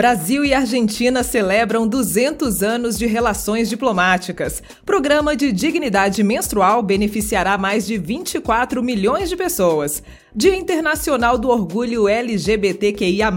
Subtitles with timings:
[0.00, 4.62] Brasil e Argentina celebram 200 anos de relações diplomáticas.
[4.82, 10.02] Programa de dignidade menstrual beneficiará mais de 24 milhões de pessoas.
[10.34, 13.30] Dia Internacional do Orgulho LGBTQIA.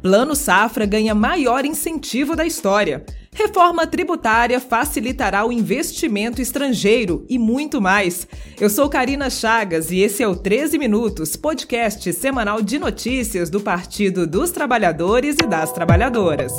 [0.00, 3.04] Plano Safra ganha maior incentivo da história.
[3.32, 8.26] Reforma tributária facilitará o investimento estrangeiro e muito mais.
[8.60, 13.60] Eu sou Karina Chagas e esse é o 13 Minutos, podcast semanal de notícias do
[13.60, 16.52] Partido dos Trabalhadores e das Trabalhadoras.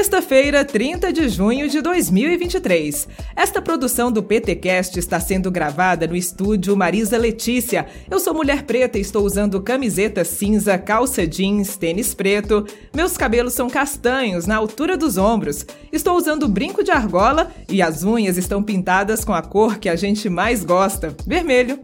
[0.00, 3.06] Sexta-feira, 30 de junho de 2023.
[3.36, 7.86] Esta produção do PTcast está sendo gravada no estúdio Marisa Letícia.
[8.10, 12.64] Eu sou mulher preta e estou usando camiseta cinza, calça jeans, tênis preto.
[12.96, 15.66] Meus cabelos são castanhos, na altura dos ombros.
[15.92, 19.96] Estou usando brinco de argola e as unhas estão pintadas com a cor que a
[19.96, 21.78] gente mais gosta, vermelho.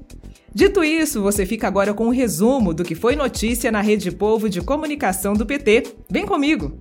[0.54, 4.48] Dito isso, você fica agora com um resumo do que foi notícia na Rede Povo
[4.48, 5.96] de Comunicação do PT.
[6.10, 6.78] Vem comigo!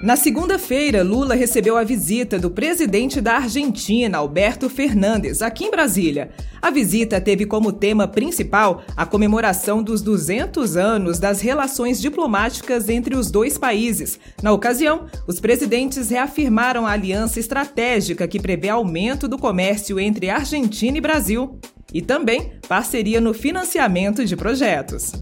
[0.00, 6.30] Na segunda-feira, Lula recebeu a visita do presidente da Argentina, Alberto Fernandes, aqui em Brasília.
[6.62, 13.16] A visita teve como tema principal a comemoração dos 200 anos das relações diplomáticas entre
[13.16, 14.20] os dois países.
[14.40, 20.96] Na ocasião, os presidentes reafirmaram a aliança estratégica que prevê aumento do comércio entre Argentina
[20.96, 21.58] e Brasil
[21.92, 25.12] e também parceria no financiamento de projetos.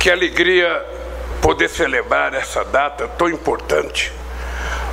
[0.00, 1.01] Que alegria
[1.42, 4.12] poder celebrar essa data tão importante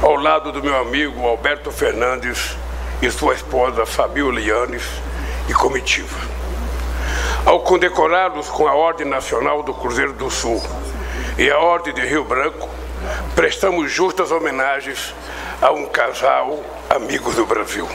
[0.02, 2.58] ao lado do meu amigo Alberto Fernandes
[3.04, 4.84] e sua esposa Fabiola Lianes
[5.48, 6.18] e comitiva.
[7.46, 10.60] Ao condecorá-los com a Ordem Nacional do Cruzeiro do Sul
[11.38, 12.68] e a Ordem de Rio Branco,
[13.36, 15.14] prestamos justas homenagens
[15.62, 17.88] a um casal amigos do Brasil.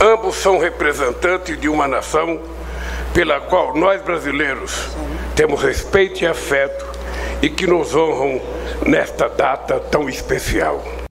[0.00, 2.40] Ambos são representantes de uma nação
[3.12, 4.90] pela qual nós brasileiros
[5.34, 6.86] temos respeito e afeto
[7.42, 8.40] e que nos honram
[8.86, 11.05] nesta data tão especial.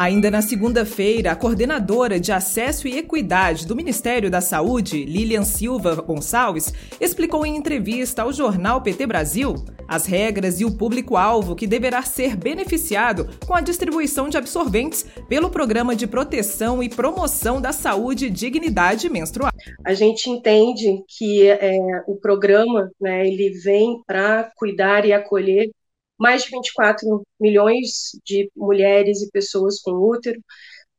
[0.00, 5.94] Ainda na segunda-feira, a coordenadora de Acesso e Equidade do Ministério da Saúde, Lilian Silva
[5.96, 9.56] Gonçalves, explicou em entrevista ao jornal PT Brasil
[9.86, 15.50] as regras e o público-alvo que deverá ser beneficiado com a distribuição de absorventes pelo
[15.50, 19.50] Programa de Proteção e Promoção da Saúde e Dignidade Menstrual.
[19.84, 25.70] A gente entende que é, o programa né, ele vem para cuidar e acolher
[26.20, 30.38] mais de 24 milhões de mulheres e pessoas com útero,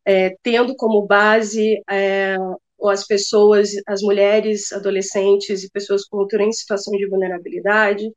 [0.06, 2.36] é, tendo como base é,
[2.90, 8.10] as pessoas, as mulheres, adolescentes e pessoas com útero em situação de vulnerabilidade,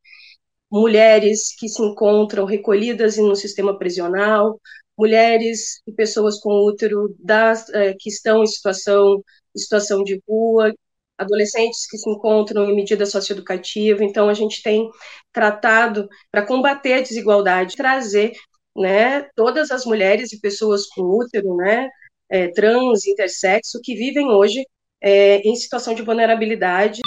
[0.71, 4.59] mulheres que se encontram recolhidas no sistema prisional,
[4.99, 9.23] mulheres e pessoas com útero das, é, que estão em situação,
[9.55, 10.73] em situação de rua,
[11.19, 14.05] adolescentes que se encontram em medida socioeducativa.
[14.05, 14.89] Então, a gente tem
[15.33, 18.33] tratado para combater a desigualdade, trazer
[18.77, 21.89] né, todas as mulheres e pessoas com útero, né,
[22.29, 24.65] é, trans, intersexo, que vivem hoje
[25.01, 27.01] é, em situação de vulnerabilidade.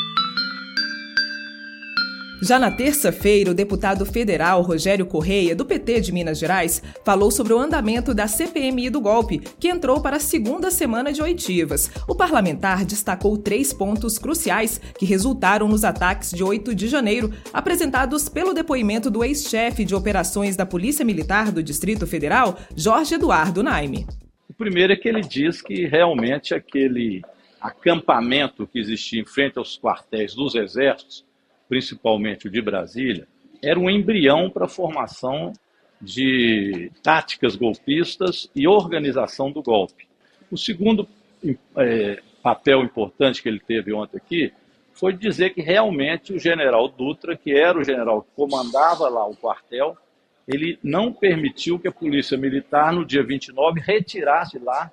[2.39, 7.51] Já na terça-feira, o deputado federal Rogério Correia, do PT de Minas Gerais, falou sobre
[7.51, 11.89] o andamento da CPMI do golpe, que entrou para a segunda semana de oitivas.
[12.07, 18.29] O parlamentar destacou três pontos cruciais que resultaram nos ataques de 8 de janeiro, apresentados
[18.29, 24.05] pelo depoimento do ex-chefe de operações da Polícia Militar do Distrito Federal, Jorge Eduardo Naime.
[24.47, 27.23] O primeiro é que ele diz que realmente aquele
[27.59, 31.26] acampamento que existia em frente aos quartéis dos exércitos
[31.67, 33.27] principalmente o de Brasília,
[33.61, 35.51] era um embrião para a formação
[36.01, 40.07] de táticas golpistas e organização do golpe.
[40.51, 41.07] O segundo
[41.75, 44.53] é, papel importante que ele teve ontem aqui
[44.93, 49.35] foi dizer que realmente o general Dutra, que era o general que comandava lá o
[49.35, 49.97] quartel,
[50.47, 54.91] ele não permitiu que a polícia militar, no dia 29, retirasse lá,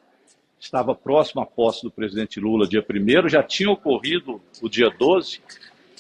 [0.59, 5.41] estava próximo à posse do presidente Lula, dia 1 já tinha ocorrido o dia 12,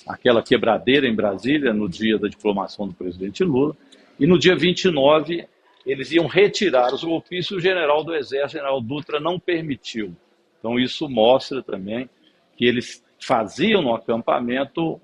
[0.06, 3.77] aquela quebradeira em Brasília no dia da diplomação do presidente Lula,
[4.19, 5.47] e no dia 29
[5.87, 10.15] eles iam retirar os golpistas e o general do Exército, general Dutra, não permitiu.
[10.59, 12.09] Então isso mostra também
[12.56, 15.01] que eles faziam no acampamento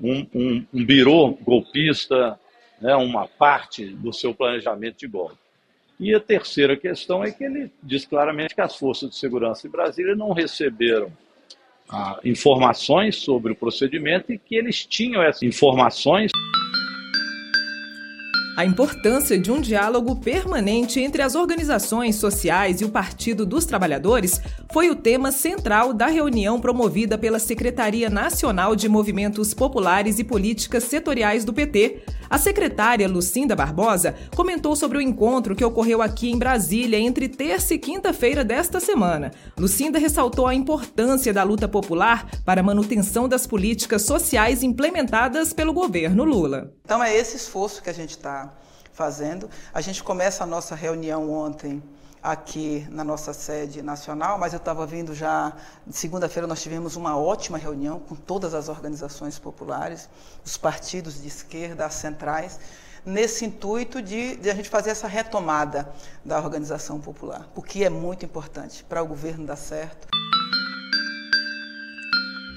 [0.00, 2.38] um, um, um birô golpista,
[2.80, 5.36] né, uma parte do seu planejamento de golpe.
[5.98, 9.70] E a terceira questão é que ele diz claramente que as forças de segurança em
[9.70, 11.10] Brasília não receberam
[12.24, 16.30] informações sobre o procedimento e que eles tinham essas informações.
[18.58, 24.40] A importância de um diálogo permanente entre as organizações sociais e o Partido dos Trabalhadores
[24.72, 30.82] foi o tema central da reunião promovida pela Secretaria Nacional de Movimentos Populares e Políticas
[30.82, 32.02] Setoriais do PT.
[32.28, 37.74] A secretária Lucinda Barbosa comentou sobre o encontro que ocorreu aqui em Brasília entre terça
[37.74, 39.30] e quinta-feira desta semana.
[39.56, 45.72] Lucinda ressaltou a importância da luta popular para a manutenção das políticas sociais implementadas pelo
[45.72, 46.74] governo Lula.
[46.84, 48.47] Então é esse esforço que a gente está
[48.92, 49.48] fazendo.
[49.72, 51.82] A gente começa a nossa reunião ontem
[52.22, 55.52] aqui na nossa sede nacional, mas eu estava vindo já,
[55.90, 60.08] segunda-feira nós tivemos uma ótima reunião com todas as organizações populares,
[60.44, 62.58] os partidos de esquerda, as centrais,
[63.06, 65.88] nesse intuito de, de a gente fazer essa retomada
[66.24, 70.08] da organização popular, o que é muito importante para o governo dar certo.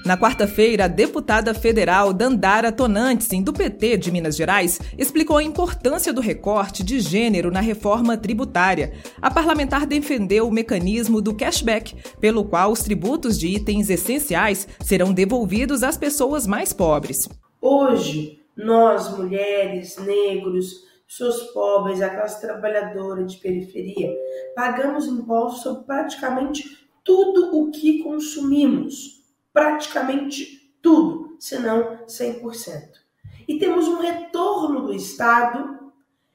[0.04, 6.12] Na quarta-feira, a deputada federal Dandara Tonantsin, do PT de Minas Gerais, explicou a importância
[6.12, 8.92] do recorte de gênero na reforma tributária.
[9.20, 15.12] A parlamentar defendeu o mecanismo do cashback, pelo qual os tributos de itens essenciais serão
[15.12, 17.28] devolvidos às pessoas mais pobres.
[17.60, 24.12] Hoje, nós, mulheres, negros, pessoas pobres, a classe trabalhadora de periferia,
[24.56, 26.64] pagamos impostos sobre praticamente
[27.04, 29.21] tudo o que consumimos
[29.52, 33.02] praticamente tudo, se não 100%.
[33.46, 35.92] E temos um retorno do Estado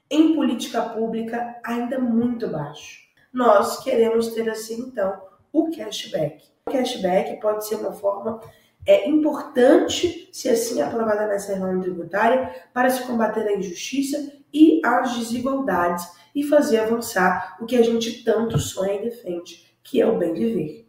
[0.10, 3.08] em política pública ainda muito baixo.
[3.34, 5.22] Nós queremos ter assim, então,
[5.52, 6.44] o cashback.
[6.66, 8.40] O cashback pode ser uma forma
[8.88, 15.18] é importante, se assim aprovada nessa reforma tributária, para se combater a injustiça e as
[15.18, 20.18] desigualdades e fazer avançar o que a gente tanto sonha e defende, que é o
[20.18, 20.87] bem viver.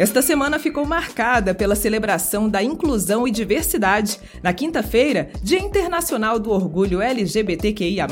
[0.00, 4.18] Esta semana ficou marcada pela celebração da inclusão e diversidade.
[4.42, 8.06] Na quinta-feira, Dia Internacional do Orgulho LGBTQIA,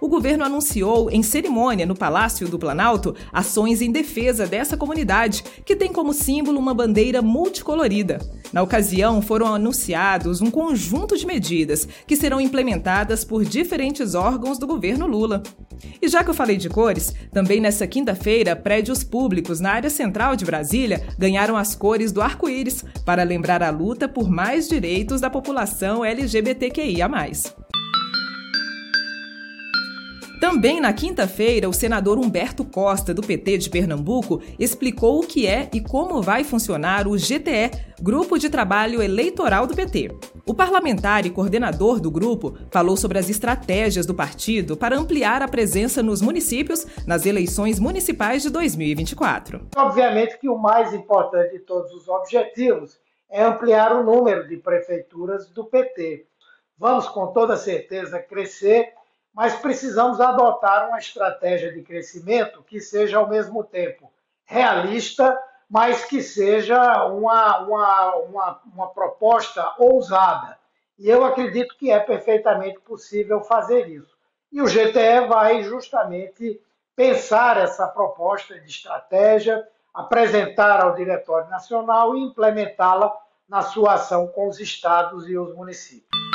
[0.00, 5.76] o governo anunciou em cerimônia no Palácio do Planalto ações em defesa dessa comunidade, que
[5.76, 8.18] tem como símbolo uma bandeira multicolorida.
[8.50, 14.66] Na ocasião, foram anunciados um conjunto de medidas que serão implementadas por diferentes órgãos do
[14.66, 15.42] governo Lula.
[16.00, 20.36] E já que eu falei de cores, também nessa quinta-feira, prédios públicos na área central
[20.36, 25.30] de Brasília ganharam as cores do arco-íris para lembrar a luta por mais direitos da
[25.30, 27.08] população LGBTQIA.
[30.40, 35.70] Também na quinta-feira, o senador Humberto Costa, do PT de Pernambuco, explicou o que é
[35.72, 37.70] e como vai funcionar o GTE,
[38.02, 40.10] Grupo de Trabalho Eleitoral do PT.
[40.44, 45.48] O parlamentar e coordenador do grupo falou sobre as estratégias do partido para ampliar a
[45.48, 49.68] presença nos municípios nas eleições municipais de 2024.
[49.74, 52.98] Obviamente que o mais importante de todos os objetivos
[53.30, 56.26] é ampliar o número de prefeituras do PT.
[56.78, 58.92] Vamos com toda certeza crescer
[59.36, 64.10] mas precisamos adotar uma estratégia de crescimento que seja ao mesmo tempo
[64.46, 65.38] realista,
[65.68, 70.58] mas que seja uma, uma, uma, uma proposta ousada.
[70.98, 74.16] E eu acredito que é perfeitamente possível fazer isso.
[74.50, 76.58] E o GTE vai justamente
[76.94, 83.14] pensar essa proposta de estratégia, apresentar ao Diretório Nacional e implementá-la
[83.46, 86.25] na sua ação com os estados e os municípios.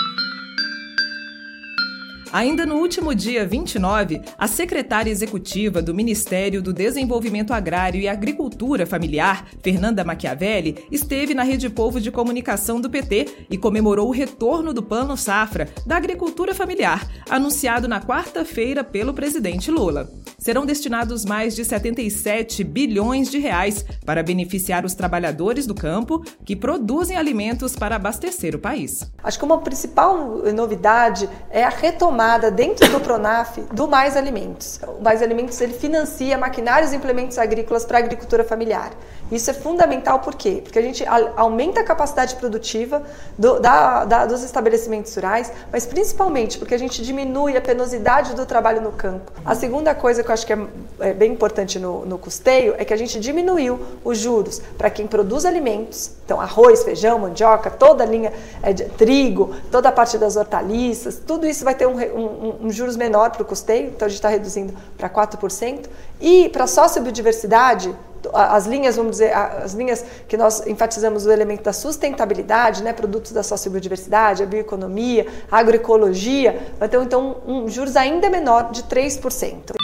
[2.33, 8.85] Ainda no último dia 29, a secretária executiva do Ministério do Desenvolvimento Agrário e Agricultura
[8.85, 14.73] Familiar, Fernanda Machiavelli, esteve na Rede Povo de Comunicação do PT e comemorou o retorno
[14.73, 20.09] do Plano Safra da Agricultura Familiar, anunciado na quarta-feira pelo presidente Lula.
[20.41, 26.55] Serão destinados mais de 77 bilhões de reais para beneficiar os trabalhadores do campo que
[26.55, 29.09] produzem alimentos para abastecer o país.
[29.23, 34.79] Acho que uma principal novidade é a retomada tomada dentro do Pronaf do Mais Alimentos.
[34.99, 38.91] O Mais Alimentos ele financia maquinários e implementos agrícolas para a agricultura familiar.
[39.31, 40.61] Isso é fundamental por quê?
[40.63, 41.05] Porque a gente
[41.37, 43.03] aumenta a capacidade produtiva
[43.37, 48.45] do, da, da, dos estabelecimentos rurais, mas principalmente porque a gente diminui a penosidade do
[48.45, 49.31] trabalho no campo.
[49.45, 50.59] A segunda coisa que eu acho que é,
[50.99, 55.05] é bem importante no, no custeio é que a gente diminuiu os juros para quem
[55.05, 58.33] produz alimentos, então arroz, feijão, mandioca, toda a linha
[58.63, 62.69] é, de trigo, toda a parte das hortaliças, tudo isso vai ter um, um, um
[62.71, 65.87] juros menor para o custeio, então a gente está reduzindo para 4%.
[66.19, 67.93] E para sociobiodiversidade,
[68.33, 73.31] as linhas, vamos dizer, as linhas que nós enfatizamos o elemento da sustentabilidade, né, produtos
[73.31, 79.80] da sociobiodiversidade, a bioeconomia, a agroecologia, vai ter então um juros ainda menor de 3%.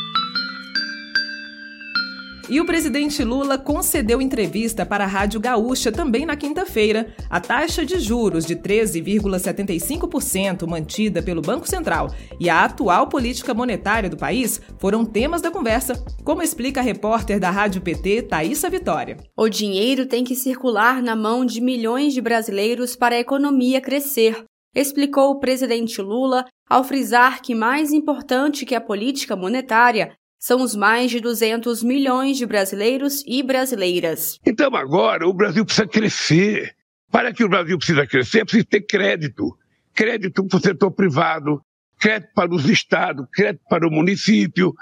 [2.49, 7.13] E o presidente Lula concedeu entrevista para a Rádio Gaúcha também na quinta-feira.
[7.29, 14.09] A taxa de juros de 13,75% mantida pelo Banco Central e a atual política monetária
[14.09, 19.17] do país foram temas da conversa, como explica a repórter da Rádio PT, Thaisa Vitória.
[19.35, 24.41] O dinheiro tem que circular na mão de milhões de brasileiros para a economia crescer,
[24.73, 30.75] explicou o presidente Lula ao frisar que mais importante que a política monetária são os
[30.75, 34.39] mais de 200 milhões de brasileiros e brasileiras.
[34.45, 36.75] Então agora o Brasil precisa crescer.
[37.09, 39.57] Para que o Brasil precisa crescer, precisa ter crédito.
[39.93, 41.61] Crédito para o setor privado,
[41.99, 44.73] crédito para os estados, crédito para o município.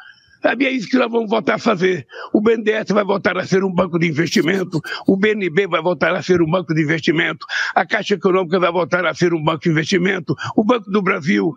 [0.41, 2.05] Sabe, é isso que nós vamos voltar a fazer.
[2.31, 6.21] O BNDES vai voltar a ser um banco de investimento, o BNB vai voltar a
[6.21, 9.69] ser um banco de investimento, a Caixa Econômica vai voltar a ser um banco de
[9.69, 11.51] investimento, o Banco do Brasil.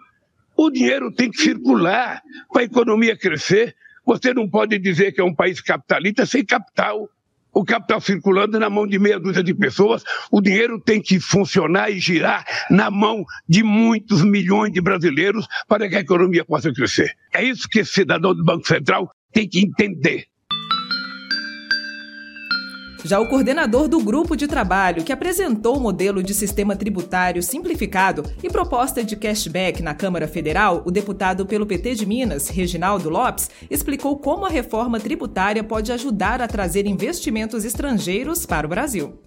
[0.56, 3.76] O dinheiro tem que circular para a economia crescer.
[4.08, 7.10] Você não pode dizer que é um país capitalista sem capital.
[7.52, 11.90] O capital circulando na mão de meia dúzia de pessoas, o dinheiro tem que funcionar
[11.90, 17.14] e girar na mão de muitos milhões de brasileiros para que a economia possa crescer.
[17.34, 20.24] É isso que esse cidadão do Banco Central tem que entender.
[23.04, 28.24] Já o coordenador do grupo de trabalho que apresentou o modelo de sistema tributário simplificado
[28.42, 33.50] e proposta de cashback na Câmara Federal, o deputado pelo PT de Minas, Reginaldo Lopes,
[33.70, 39.18] explicou como a reforma tributária pode ajudar a trazer investimentos estrangeiros para o Brasil.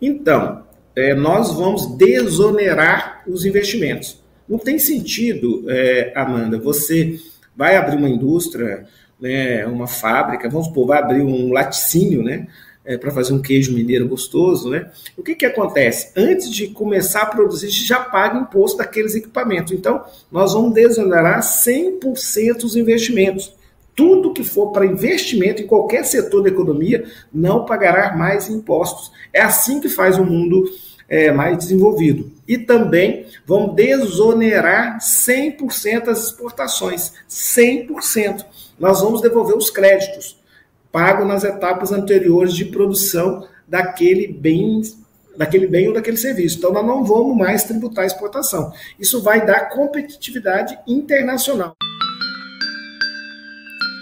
[0.00, 0.62] Então,
[0.96, 4.22] é, nós vamos desonerar os investimentos.
[4.48, 7.18] Não tem sentido, é, Amanda, você
[7.54, 8.86] vai abrir uma indústria,
[9.20, 12.46] né, uma fábrica, vamos supor, vai abrir um laticínio, né?
[12.88, 14.90] É, para fazer um queijo mineiro gostoso, né?
[15.14, 16.10] O que, que acontece?
[16.16, 19.74] Antes de começar a produzir, já paga imposto daqueles equipamentos.
[19.74, 20.02] Então,
[20.32, 23.54] nós vamos desonerar 100% os investimentos.
[23.94, 29.12] Tudo que for para investimento em qualquer setor da economia não pagará mais impostos.
[29.34, 30.64] É assim que faz o mundo
[31.06, 32.32] é, mais desenvolvido.
[32.46, 37.12] E também vão desonerar 100% as exportações.
[37.28, 38.46] 100%.
[38.80, 40.37] Nós vamos devolver os créditos
[40.92, 44.82] pago nas etapas anteriores de produção daquele bem,
[45.36, 46.58] daquele bem ou daquele serviço.
[46.58, 48.72] Então, nós não vamos mais tributar a exportação.
[48.98, 51.74] Isso vai dar competitividade internacional.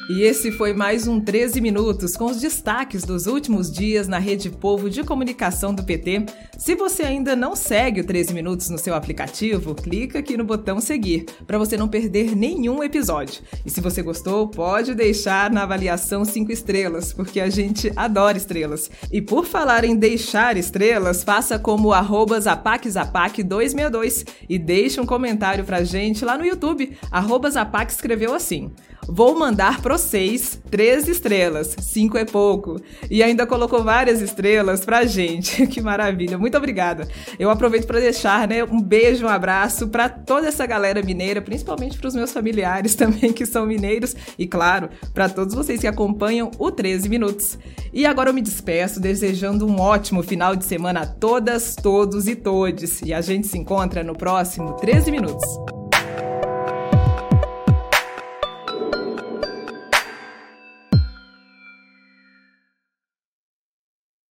[0.08, 4.50] E esse foi mais um 13 Minutos com os destaques dos últimos dias na Rede
[4.50, 6.26] Povo de Comunicação do PT.
[6.56, 10.78] Se você ainda não segue o 13 Minutos no seu aplicativo, clica aqui no botão
[10.80, 13.42] seguir para você não perder nenhum episódio.
[13.64, 18.88] E se você gostou, pode deixar na avaliação 5 estrelas, porque a gente adora estrelas.
[19.10, 25.82] E por falar em deixar estrelas, faça como arroba zapaczapac262 e deixe um comentário pra
[25.82, 26.96] gente lá no YouTube.
[27.10, 28.70] Arroba Zapac escreveu assim.
[29.08, 32.80] Vou mandar para vocês três estrelas, cinco é pouco.
[33.10, 35.66] E ainda colocou várias estrelas pra gente.
[35.76, 37.06] Que maravilha, muito obrigada.
[37.38, 41.98] Eu aproveito para deixar né, um beijo, um abraço para toda essa galera mineira, principalmente
[41.98, 46.50] para os meus familiares também que são mineiros e, claro, para todos vocês que acompanham
[46.58, 47.58] o 13 Minutos.
[47.92, 52.34] E agora eu me despeço desejando um ótimo final de semana a todas, todos e
[52.34, 53.02] todes.
[53.02, 55.75] E a gente se encontra no próximo 13 Minutos.